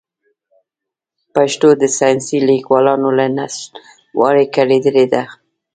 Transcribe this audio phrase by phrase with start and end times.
[1.33, 5.23] پښتو د ساینسي لیکوالانو له نشتوالي کړېدلې ده.